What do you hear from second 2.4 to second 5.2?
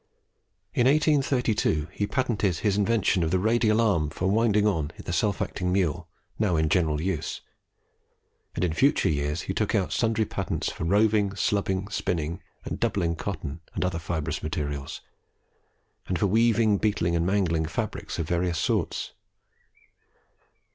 his invention of the Radial Arm for "winding on" in the